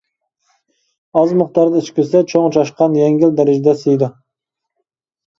ئاز 1.19 1.33
مىقداردا 1.41 1.83
ئىچكۈزسە 1.83 2.21
چوڭ 2.31 2.47
چاشقان 2.55 2.95
يەڭگىل 2.99 3.35
دەرىجىدە 3.41 3.75
سىيىدۇ. 3.83 4.09